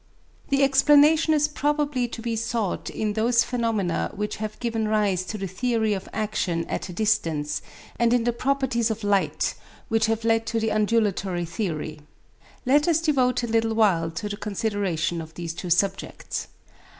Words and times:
The 0.49 0.63
explanation 0.63 1.31
is 1.31 1.47
probably 1.47 2.07
to 2.07 2.23
be 2.23 2.35
sought 2.35 2.89
in 2.89 3.13
those 3.13 3.43
phenomena 3.43 4.11
which 4.15 4.37
have 4.37 4.59
given 4.59 4.87
rise 4.87 5.23
to 5.25 5.37
the 5.37 5.45
theory 5.45 5.93
of 5.93 6.09
action 6.11 6.65
at 6.65 6.89
a 6.89 6.91
distance, 6.91 7.61
and 7.99 8.11
in 8.11 8.23
the 8.23 8.33
properties 8.33 8.89
of 8.89 9.03
light 9.03 9.53
which 9.89 10.07
have 10.07 10.25
led 10.25 10.47
to 10.47 10.59
the 10.59 10.71
undulatory 10.71 11.45
theory. 11.45 11.99
Let 12.65 12.87
us 12.87 12.99
devote 12.99 13.43
a 13.43 13.47
little 13.47 13.75
while 13.75 14.09
to 14.09 14.27
the 14.27 14.37
consideration 14.37 15.21
of 15.21 15.35
these 15.35 15.53
two 15.53 15.69
subjects. 15.69 16.47